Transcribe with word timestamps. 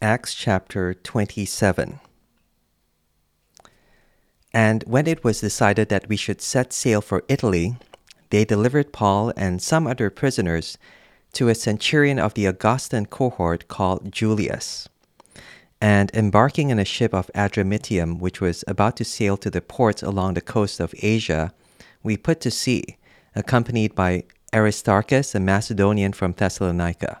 Acts 0.00 0.32
chapter 0.32 0.94
27. 0.94 1.98
And 4.54 4.84
when 4.86 5.08
it 5.08 5.24
was 5.24 5.40
decided 5.40 5.88
that 5.88 6.08
we 6.08 6.14
should 6.14 6.40
set 6.40 6.72
sail 6.72 7.00
for 7.00 7.24
Italy, 7.26 7.74
they 8.30 8.44
delivered 8.44 8.92
Paul 8.92 9.32
and 9.36 9.60
some 9.60 9.88
other 9.88 10.08
prisoners 10.08 10.78
to 11.32 11.48
a 11.48 11.54
centurion 11.56 12.20
of 12.20 12.34
the 12.34 12.46
Augustan 12.46 13.06
cohort 13.06 13.66
called 13.66 14.12
Julius. 14.12 14.88
And 15.80 16.12
embarking 16.14 16.70
in 16.70 16.78
a 16.78 16.84
ship 16.84 17.12
of 17.12 17.28
Adramyttium, 17.34 18.20
which 18.20 18.40
was 18.40 18.62
about 18.68 18.96
to 18.98 19.04
sail 19.04 19.36
to 19.38 19.50
the 19.50 19.60
ports 19.60 20.04
along 20.04 20.34
the 20.34 20.40
coast 20.40 20.78
of 20.78 20.94
Asia, 21.02 21.52
we 22.04 22.16
put 22.16 22.40
to 22.42 22.52
sea, 22.52 22.98
accompanied 23.34 23.96
by 23.96 24.22
Aristarchus, 24.54 25.34
a 25.34 25.40
Macedonian 25.40 26.12
from 26.12 26.34
Thessalonica. 26.34 27.20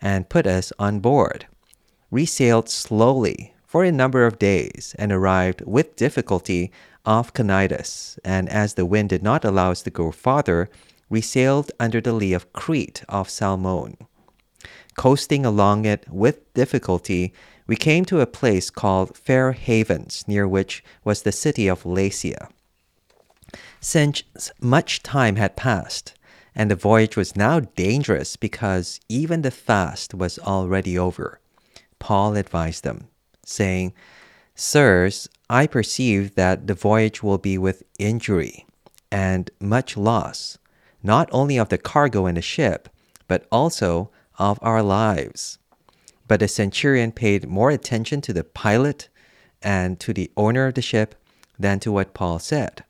and 0.00 0.28
put 0.28 0.46
us 0.46 0.72
on 0.78 1.00
board. 1.00 1.46
We 2.10 2.24
sailed 2.24 2.68
slowly 2.68 3.54
for 3.66 3.84
a 3.84 3.92
number 3.92 4.24
of 4.24 4.38
days 4.38 4.94
and 4.98 5.12
arrived 5.12 5.62
with 5.66 5.96
difficulty 5.96 6.72
off 7.04 7.32
Cnidus, 7.32 8.18
and 8.24 8.48
as 8.48 8.74
the 8.74 8.86
wind 8.86 9.10
did 9.10 9.22
not 9.22 9.44
allow 9.44 9.70
us 9.70 9.82
to 9.82 9.90
go 9.90 10.10
farther, 10.10 10.68
we 11.08 11.20
sailed 11.20 11.72
under 11.80 12.00
the 12.00 12.12
lee 12.12 12.32
of 12.32 12.52
Crete 12.52 13.02
off 13.08 13.28
Salmone. 13.28 13.96
Coasting 14.96 15.46
along 15.46 15.84
it 15.84 16.06
with 16.10 16.52
difficulty, 16.54 17.32
we 17.66 17.76
came 17.76 18.04
to 18.06 18.20
a 18.20 18.26
place 18.26 18.70
called 18.70 19.16
Fair 19.16 19.52
Havens, 19.52 20.24
near 20.26 20.48
which 20.48 20.82
was 21.04 21.22
the 21.22 21.32
city 21.32 21.68
of 21.68 21.84
Lasea. 21.84 22.48
Since 23.80 24.22
much 24.60 25.02
time 25.02 25.36
had 25.36 25.56
passed, 25.56 26.14
and 26.58 26.72
the 26.72 26.74
voyage 26.74 27.16
was 27.16 27.36
now 27.36 27.60
dangerous 27.60 28.34
because 28.34 29.00
even 29.08 29.42
the 29.42 29.50
fast 29.50 30.12
was 30.12 30.40
already 30.40 30.98
over, 30.98 31.38
Paul 32.00 32.36
advised 32.36 32.82
them, 32.82 33.06
saying, 33.46 33.94
Sirs, 34.56 35.28
I 35.48 35.68
perceive 35.68 36.34
that 36.34 36.66
the 36.66 36.74
voyage 36.74 37.22
will 37.22 37.38
be 37.38 37.56
with 37.56 37.84
injury 38.00 38.66
and 39.12 39.48
much 39.60 39.96
loss, 39.96 40.58
not 41.00 41.28
only 41.30 41.56
of 41.56 41.68
the 41.68 41.78
cargo 41.78 42.26
and 42.26 42.36
the 42.36 42.42
ship, 42.42 42.88
but 43.28 43.46
also 43.52 44.10
of 44.36 44.58
our 44.60 44.82
lives. 44.82 45.60
But 46.26 46.40
the 46.40 46.48
centurion 46.48 47.12
paid 47.12 47.48
more 47.48 47.70
attention 47.70 48.20
to 48.22 48.32
the 48.32 48.42
pilot 48.42 49.08
and 49.62 50.00
to 50.00 50.12
the 50.12 50.30
owner 50.36 50.66
of 50.66 50.74
the 50.74 50.82
ship 50.82 51.14
than 51.56 51.78
to 51.80 51.92
what 51.92 52.14
Paul 52.14 52.40
said. 52.40 52.82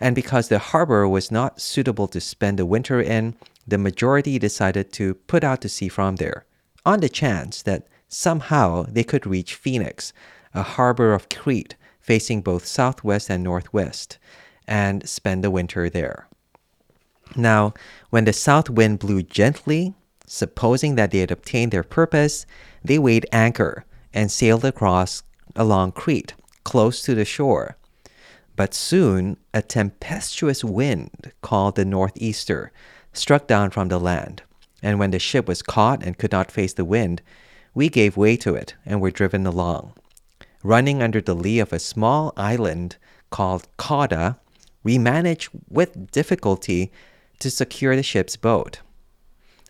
And 0.00 0.14
because 0.14 0.48
the 0.48 0.58
harbor 0.58 1.08
was 1.08 1.30
not 1.30 1.60
suitable 1.60 2.08
to 2.08 2.20
spend 2.20 2.58
the 2.58 2.66
winter 2.66 3.00
in, 3.00 3.34
the 3.66 3.78
majority 3.78 4.38
decided 4.38 4.92
to 4.94 5.14
put 5.14 5.44
out 5.44 5.60
to 5.62 5.68
sea 5.68 5.88
from 5.88 6.16
there, 6.16 6.44
on 6.86 7.00
the 7.00 7.08
chance 7.08 7.62
that 7.62 7.86
somehow 8.08 8.86
they 8.88 9.04
could 9.04 9.26
reach 9.26 9.54
Phoenix, 9.54 10.12
a 10.54 10.62
harbor 10.62 11.12
of 11.12 11.28
Crete 11.28 11.76
facing 12.00 12.40
both 12.40 12.66
southwest 12.66 13.28
and 13.28 13.44
northwest, 13.44 14.18
and 14.66 15.08
spend 15.08 15.44
the 15.44 15.50
winter 15.50 15.90
there. 15.90 16.28
Now, 17.36 17.74
when 18.10 18.24
the 18.24 18.32
south 18.32 18.70
wind 18.70 18.98
blew 18.98 19.22
gently, 19.22 19.94
supposing 20.26 20.94
that 20.94 21.10
they 21.10 21.18
had 21.18 21.30
obtained 21.30 21.72
their 21.72 21.82
purpose, 21.82 22.46
they 22.82 22.98
weighed 22.98 23.26
anchor 23.32 23.84
and 24.14 24.30
sailed 24.30 24.64
across 24.64 25.22
along 25.54 25.92
Crete, 25.92 26.34
close 26.64 27.02
to 27.02 27.14
the 27.14 27.24
shore. 27.24 27.76
But 28.58 28.74
soon 28.74 29.36
a 29.54 29.62
tempestuous 29.62 30.64
wind, 30.64 31.30
called 31.42 31.76
the 31.76 31.84
northeaster, 31.84 32.72
struck 33.12 33.46
down 33.46 33.70
from 33.70 33.86
the 33.86 34.00
land. 34.00 34.42
And 34.82 34.98
when 34.98 35.12
the 35.12 35.20
ship 35.20 35.46
was 35.46 35.62
caught 35.62 36.02
and 36.02 36.18
could 36.18 36.32
not 36.32 36.50
face 36.50 36.72
the 36.72 36.84
wind, 36.84 37.22
we 37.72 37.88
gave 37.88 38.16
way 38.16 38.36
to 38.38 38.56
it 38.56 38.74
and 38.84 39.00
were 39.00 39.12
driven 39.12 39.46
along. 39.46 39.92
Running 40.64 41.04
under 41.04 41.20
the 41.20 41.36
lee 41.36 41.60
of 41.60 41.72
a 41.72 41.78
small 41.78 42.32
island 42.36 42.96
called 43.30 43.68
Cauda, 43.76 44.38
we 44.82 44.98
managed 44.98 45.50
with 45.68 46.10
difficulty 46.10 46.90
to 47.38 47.52
secure 47.52 47.94
the 47.94 48.02
ship's 48.02 48.34
boat. 48.34 48.80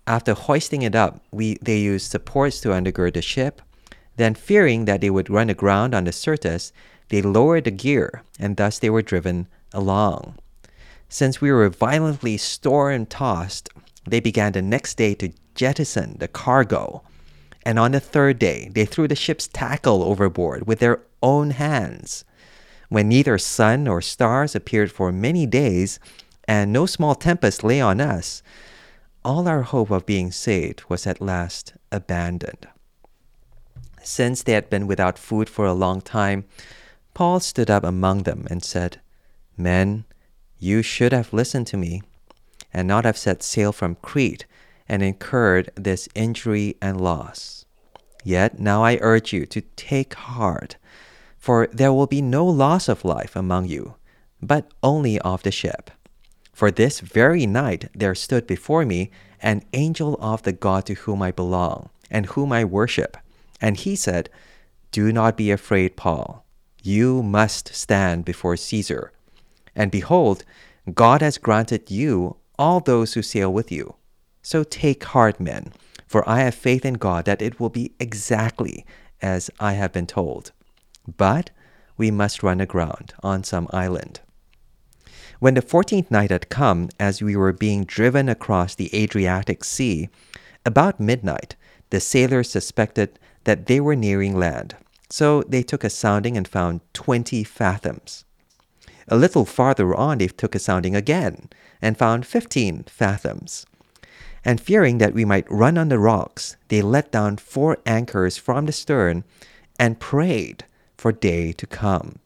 After 0.07 0.33
hoisting 0.33 0.81
it 0.81 0.95
up, 0.95 1.21
we, 1.31 1.59
they 1.61 1.77
used 1.77 2.11
supports 2.11 2.59
to 2.63 2.71
undergird 2.71 3.13
the 3.13 3.21
ship. 3.21 3.61
Then, 4.17 4.35
fearing 4.35 4.87
that 4.87 5.03
they 5.03 5.11
would 5.11 5.29
run 5.29 5.51
aground 5.51 5.95
on 5.95 6.05
the 6.05 6.13
Syrtis, 6.13 6.73
they 7.09 7.23
lowered 7.23 7.65
the 7.65 7.71
gear, 7.71 8.23
and 8.39 8.57
thus 8.57 8.79
they 8.79 8.91
were 8.91 9.03
driven 9.03 9.49
along. 9.73 10.37
Since 11.09 11.41
we 11.41 11.51
were 11.51 11.69
violently 11.69 12.37
storm 12.37 12.95
and 12.95 13.11
tossed, 13.11 13.71
they 14.07 14.21
began 14.21 14.53
the 14.53 14.63
next 14.63 14.97
day 14.97 15.15
to 15.15 15.33
jettison 15.55 16.17
the 16.19 16.29
cargo. 16.29 17.03
And 17.65 17.79
on 17.79 17.93
the 17.93 18.01
third 18.01 18.39
day, 18.39 18.71
they 18.73 18.85
threw 18.85 19.09
the 19.09 19.15
ship's 19.15 19.49
tackle 19.49 20.03
overboard 20.03 20.67
with 20.67 20.79
their 20.79 21.01
own 21.23 21.51
hands. 21.51 22.25
When 22.89 23.09
neither 23.09 23.37
sun 23.39 23.85
nor 23.85 24.01
stars 24.01 24.55
appeared 24.55 24.91
for 24.91 25.13
many 25.13 25.47
days, 25.47 25.99
and 26.47 26.73
no 26.73 26.87
small 26.87 27.15
tempest 27.15 27.63
lay 27.63 27.81
on 27.81 28.01
us, 28.01 28.43
all 29.25 29.47
our 29.47 29.63
hope 29.63 29.91
of 29.91 30.07
being 30.07 30.31
saved 30.33 30.85
was 30.89 31.07
at 31.07 31.21
last 31.21 31.75
abandoned. 31.93 32.67
Since 34.03 34.43
they 34.43 34.53
had 34.53 34.71
been 34.71 34.87
without 34.87 35.19
food 35.19 35.51
for 35.51 35.67
a 35.67 35.75
long 35.75 36.01
time, 36.01 36.45
Paul 37.19 37.41
stood 37.41 37.69
up 37.69 37.83
among 37.83 38.23
them 38.23 38.47
and 38.49 38.63
said, 38.63 39.01
Men, 39.57 40.05
you 40.57 40.83
should 40.83 41.11
have 41.11 41.33
listened 41.33 41.67
to 41.67 41.77
me, 41.77 42.01
and 42.73 42.87
not 42.87 43.05
have 43.05 43.19
set 43.19 43.43
sail 43.43 43.73
from 43.73 43.97
Crete 43.97 44.47
and 44.89 45.03
incurred 45.03 45.73
this 45.75 46.09
injury 46.15 46.77
and 46.81 47.01
loss. 47.01 47.65
Yet 48.23 48.61
now 48.61 48.85
I 48.85 48.99
urge 49.01 49.33
you 49.33 49.47
to 49.47 49.63
take 49.75 50.15
heart, 50.15 50.77
for 51.37 51.67
there 51.73 51.93
will 51.93 52.07
be 52.07 52.23
no 52.23 52.47
loss 52.47 52.89
of 52.89 53.05
life 53.05 53.35
among 53.35 53.67
you, 53.67 53.97
but 54.41 54.71
only 54.81 55.19
of 55.23 55.43
the 55.43 55.51
ship. 55.51 55.91
For 56.53 56.71
this 56.71 57.01
very 57.01 57.47
night 57.47 57.91
there 57.97 58.15
stood 58.15 58.47
before 58.47 58.85
me 58.85 59.11
an 59.43 59.65
angel 59.73 60.17
of 60.21 60.45
the 60.45 60.53
God 60.53 60.87
to 60.87 60.95
whom 60.95 61.23
I 61.23 61.33
belong, 61.33 61.91
and 62.13 62.27
whom 62.27 62.53
I 62.53 62.65
worship. 62.65 63.17
And 63.61 63.77
he 63.77 63.97
said, 63.97 64.31
Do 64.93 65.11
not 65.11 65.37
be 65.37 65.51
afraid, 65.51 65.97
Paul 65.97 66.45
you 66.89 67.23
must 67.23 67.75
stand 67.75 68.25
before 68.25 68.57
Caesar. 68.57 69.13
And 69.77 69.91
behold, 69.91 70.45
God 70.95 71.21
has 71.21 71.37
granted 71.39 71.91
you 71.91 72.37
all 72.59 72.81
those 72.81 73.15
who 73.15 73.23
sail 73.23 73.53
with 73.53 73.71
you. 73.71 73.95
So 74.43 74.65
take 74.65 75.05
heart, 75.05 75.39
men, 75.39 75.73
for 76.07 76.29
I 76.29 76.41
have 76.41 76.55
faith 76.55 76.85
in 76.85 76.95
God 76.95 77.27
that 77.27 77.43
it 77.43 77.61
will 77.61 77.69
be 77.69 77.93
exactly 78.01 78.87
as 79.21 79.51
I 79.61 79.75
have 79.75 79.93
been 79.93 80.07
told. 80.07 80.53
But 81.07 81.51
we 81.97 82.11
must 82.11 82.43
run 82.43 82.61
aground 82.61 83.13
on 83.23 83.45
some 83.45 83.69
island. 83.71 84.21
When 85.41 85.55
the 85.55 85.63
fourteenth 85.63 86.11
night 86.11 86.31
had 86.31 86.49
come, 86.49 86.89
as 86.99 87.23
we 87.23 87.37
were 87.37 87.53
being 87.53 87.85
driven 87.85 88.29
across 88.29 88.75
the 88.75 88.91
Adriatic 88.97 89.63
Sea, 89.63 90.09
about 90.65 90.99
midnight, 90.99 91.55
the 91.91 92.01
sailors 92.01 92.51
suspected 92.51 93.19
that 93.45 93.67
they 93.67 93.81
were 93.81 93.97
nearing 93.97 94.37
land. 94.37 94.75
So 95.11 95.43
they 95.43 95.63
took 95.63 95.85
a 95.85 95.91
sounding 95.91 96.37
and 96.37 96.47
found 96.47 96.81
20 96.93 97.45
fathoms. 97.45 98.25
A 99.09 99.17
little 99.17 99.47
farther 99.47 99.95
on, 99.95 100.19
they 100.19 100.29
took 100.29 100.55
a 100.55 100.59
sounding 100.59 100.95
again 100.95 101.49
and 101.81 101.97
found 101.97 102.27
15 102.27 102.85
fathoms. 102.85 103.65
And 104.45 104.61
fearing 104.61 104.99
that 104.99 105.15
we 105.15 105.25
might 105.25 105.51
run 105.51 105.79
on 105.79 105.89
the 105.89 105.99
rocks, 105.99 106.57
they 106.69 106.83
let 106.83 107.11
down 107.11 107.39
four 107.39 107.79
anchors 107.87 108.37
from 108.37 108.67
the 108.67 108.73
stern 108.73 109.25
and 109.79 110.01
prayed 110.01 110.65
for 110.97 111.13
day 111.13 111.53
to 111.53 111.67
come. 111.67 112.19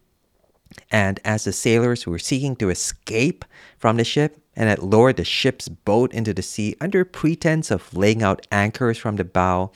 And 0.90 1.20
as 1.24 1.44
the 1.44 1.52
sailors 1.52 2.06
were 2.06 2.18
seeking 2.18 2.56
to 2.56 2.70
escape 2.70 3.44
from 3.78 3.96
the 3.96 4.04
ship 4.04 4.38
and 4.56 4.68
had 4.68 4.80
lowered 4.80 5.16
the 5.16 5.24
ship's 5.24 5.68
boat 5.68 6.12
into 6.12 6.34
the 6.34 6.42
sea 6.42 6.76
under 6.80 7.04
pretense 7.04 7.70
of 7.70 7.94
laying 7.94 8.22
out 8.22 8.46
anchors 8.50 8.98
from 8.98 9.16
the 9.16 9.24
bow, 9.24 9.70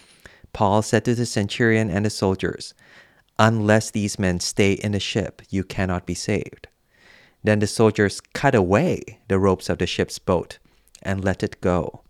Paul 0.57 0.81
said 0.81 1.05
to 1.05 1.15
the 1.15 1.27
centurion 1.27 1.91
and 1.91 2.07
the 2.07 2.09
soldiers, 2.09 2.73
Unless 3.39 3.91
these 3.91 4.19
men 4.19 4.41
stay 4.41 4.73
in 4.73 4.93
the 4.93 4.99
ship, 4.99 5.43
you 5.51 5.63
cannot 5.63 6.07
be 6.07 6.15
saved. 6.15 6.69
Then 7.45 7.59
the 7.59 7.67
soldiers 7.67 8.23
cut 8.33 8.55
away 8.55 9.19
the 9.29 9.39
ropes 9.39 9.69
of 9.69 9.77
the 9.77 9.87
ship's 9.87 10.19
boat 10.19 10.57
and 11.03 11.23
let 11.23 11.43
it 11.43 11.61
go. 11.61 12.01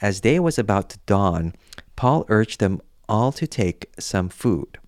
As 0.00 0.22
day 0.22 0.40
was 0.40 0.58
about 0.58 0.88
to 0.88 0.98
dawn, 1.04 1.54
Paul 1.94 2.24
urged 2.30 2.58
them 2.58 2.80
all 3.06 3.32
to 3.32 3.46
take 3.46 3.92
some 3.98 4.30
food, 4.30 4.78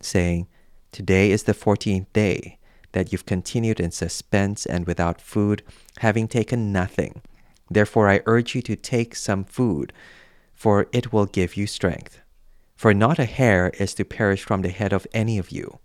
saying, 0.00 0.46
Today 0.92 1.32
is 1.32 1.42
the 1.42 1.54
fourteenth 1.54 2.12
day 2.12 2.60
that 2.92 3.10
you've 3.10 3.26
continued 3.26 3.80
in 3.80 3.90
suspense 3.90 4.64
and 4.64 4.86
without 4.86 5.20
food, 5.20 5.64
having 5.98 6.28
taken 6.28 6.70
nothing. 6.70 7.20
Therefore, 7.68 8.08
I 8.08 8.20
urge 8.26 8.54
you 8.54 8.62
to 8.62 8.76
take 8.76 9.16
some 9.16 9.42
food, 9.42 9.92
for 10.64 10.86
it 10.92 11.12
will 11.12 11.26
give 11.26 11.58
you 11.58 11.66
strength. 11.66 12.20
For 12.74 12.94
not 12.94 13.18
a 13.18 13.26
hair 13.26 13.70
is 13.78 13.92
to 13.96 14.02
perish 14.02 14.42
from 14.44 14.62
the 14.62 14.70
head 14.70 14.94
of 14.94 15.06
any 15.12 15.36
of 15.36 15.50
you. 15.50 15.78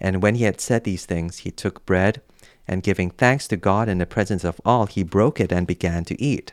And 0.00 0.20
when 0.20 0.34
he 0.34 0.42
had 0.42 0.60
said 0.60 0.82
these 0.82 1.06
things, 1.06 1.38
he 1.44 1.52
took 1.52 1.86
bread, 1.86 2.20
and 2.66 2.82
giving 2.82 3.10
thanks 3.10 3.46
to 3.46 3.56
God 3.56 3.88
in 3.88 3.98
the 3.98 4.04
presence 4.04 4.42
of 4.42 4.60
all, 4.64 4.86
he 4.86 5.04
broke 5.04 5.38
it 5.38 5.52
and 5.52 5.64
began 5.64 6.04
to 6.06 6.20
eat. 6.20 6.50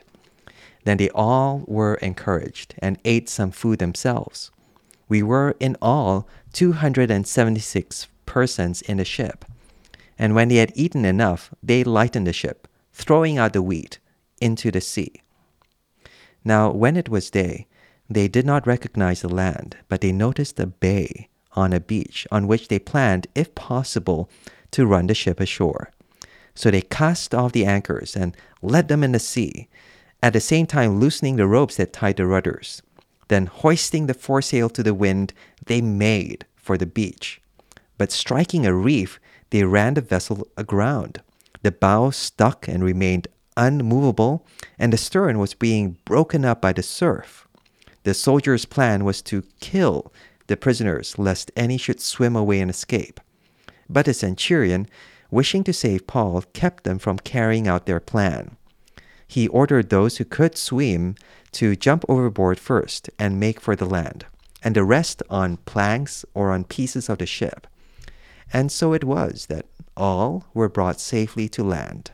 Then 0.84 0.98
they 0.98 1.10
all 1.10 1.64
were 1.66 1.94
encouraged 1.94 2.76
and 2.78 3.00
ate 3.04 3.28
some 3.28 3.50
food 3.50 3.80
themselves. 3.80 4.52
We 5.08 5.24
were 5.24 5.56
in 5.58 5.76
all 5.82 6.28
276 6.52 8.06
persons 8.24 8.82
in 8.82 8.98
the 8.98 9.04
ship. 9.04 9.44
And 10.16 10.36
when 10.36 10.46
they 10.46 10.62
had 10.62 10.70
eaten 10.76 11.04
enough, 11.04 11.52
they 11.60 11.82
lightened 11.82 12.28
the 12.28 12.32
ship, 12.32 12.68
throwing 12.92 13.36
out 13.36 13.52
the 13.52 13.62
wheat 13.62 13.98
into 14.40 14.70
the 14.70 14.80
sea. 14.80 15.23
Now, 16.44 16.70
when 16.70 16.96
it 16.96 17.08
was 17.08 17.30
day, 17.30 17.66
they 18.08 18.28
did 18.28 18.44
not 18.44 18.66
recognize 18.66 19.22
the 19.22 19.28
land, 19.28 19.78
but 19.88 20.00
they 20.02 20.12
noticed 20.12 20.60
a 20.60 20.66
bay 20.66 21.28
on 21.52 21.72
a 21.72 21.80
beach 21.80 22.26
on 22.30 22.46
which 22.46 22.68
they 22.68 22.78
planned, 22.78 23.26
if 23.34 23.54
possible, 23.54 24.28
to 24.72 24.86
run 24.86 25.06
the 25.06 25.14
ship 25.14 25.40
ashore. 25.40 25.90
So 26.54 26.70
they 26.70 26.82
cast 26.82 27.34
off 27.34 27.52
the 27.52 27.64
anchors 27.64 28.14
and 28.14 28.36
let 28.60 28.88
them 28.88 29.02
in 29.02 29.12
the 29.12 29.18
sea, 29.18 29.68
at 30.22 30.32
the 30.32 30.40
same 30.40 30.66
time 30.66 31.00
loosening 31.00 31.36
the 31.36 31.46
ropes 31.46 31.76
that 31.76 31.92
tied 31.92 32.16
the 32.16 32.26
rudders. 32.26 32.82
Then, 33.28 33.46
hoisting 33.46 34.06
the 34.06 34.14
foresail 34.14 34.68
to 34.70 34.82
the 34.82 34.94
wind, 34.94 35.32
they 35.66 35.80
made 35.80 36.44
for 36.56 36.76
the 36.76 36.86
beach. 36.86 37.40
But 37.96 38.12
striking 38.12 38.66
a 38.66 38.74
reef, 38.74 39.18
they 39.50 39.64
ran 39.64 39.94
the 39.94 40.00
vessel 40.00 40.46
aground. 40.56 41.22
The 41.62 41.72
bow 41.72 42.10
stuck 42.10 42.68
and 42.68 42.84
remained 42.84 43.28
unmovable, 43.56 44.46
and 44.78 44.92
the 44.92 44.96
stern 44.98 45.38
was 45.38 45.54
being 45.54 45.96
broken 46.04 46.44
up 46.44 46.60
by 46.60 46.72
the 46.72 46.82
surf. 46.82 47.46
The 48.02 48.14
soldiers' 48.14 48.64
plan 48.64 49.04
was 49.04 49.22
to 49.22 49.44
kill 49.60 50.12
the 50.46 50.56
prisoners, 50.56 51.18
lest 51.18 51.50
any 51.56 51.78
should 51.78 52.00
swim 52.00 52.36
away 52.36 52.60
and 52.60 52.70
escape. 52.70 53.20
But 53.88 54.06
the 54.06 54.14
centurion, 54.14 54.88
wishing 55.30 55.64
to 55.64 55.72
save 55.72 56.06
Paul, 56.06 56.42
kept 56.52 56.84
them 56.84 56.98
from 56.98 57.18
carrying 57.18 57.66
out 57.66 57.86
their 57.86 58.00
plan. 58.00 58.56
He 59.26 59.48
ordered 59.48 59.88
those 59.88 60.18
who 60.18 60.24
could 60.24 60.56
swim 60.56 61.16
to 61.52 61.76
jump 61.76 62.04
overboard 62.08 62.58
first 62.58 63.08
and 63.18 63.40
make 63.40 63.60
for 63.60 63.74
the 63.74 63.86
land, 63.86 64.26
and 64.62 64.76
the 64.76 64.84
rest 64.84 65.22
on 65.30 65.56
planks 65.58 66.24
or 66.34 66.52
on 66.52 66.64
pieces 66.64 67.08
of 67.08 67.18
the 67.18 67.26
ship. 67.26 67.66
And 68.52 68.70
so 68.70 68.92
it 68.92 69.04
was 69.04 69.46
that 69.46 69.66
all 69.96 70.44
were 70.52 70.68
brought 70.68 71.00
safely 71.00 71.48
to 71.50 71.64
land. 71.64 72.10